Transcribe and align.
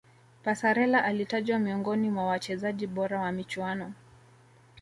passarella 0.43 1.03
alitajwa 1.05 1.59
miongoni 1.59 2.09
mwa 2.09 2.25
wachezaji 2.25 2.87
bora 2.87 3.19
wa 3.19 3.31
michuano 3.31 3.93